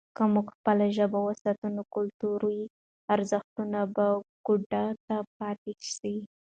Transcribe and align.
که 0.15 0.23
موږ 0.33 0.47
خپله 0.57 0.85
ژبه 0.97 1.19
وساتو، 1.23 1.67
نو 1.75 1.81
کلتوري 1.95 2.61
ارزښتونه 3.13 3.79
به 3.95 4.07
ګوته 4.47 4.83
ته 5.05 5.17
پاتې 5.37 5.73
سي. 5.97 6.15